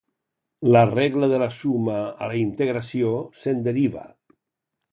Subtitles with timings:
[0.75, 3.13] La regla de la suma a la integració
[3.43, 4.07] se'n deriva.